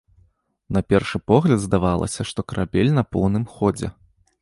[0.77, 3.97] На першы погляд здавалася, што карабель на поўным ходзе.